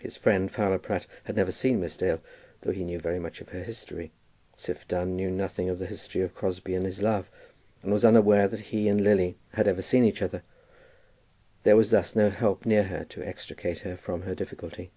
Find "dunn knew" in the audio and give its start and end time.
4.86-5.28